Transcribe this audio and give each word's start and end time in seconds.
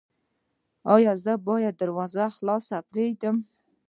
ایا 0.95 1.13
زه 1.23 1.33
باید 1.47 1.79
دروازه 1.81 2.23
خلاصه 2.37 2.75
پریږدم؟ 2.89 3.35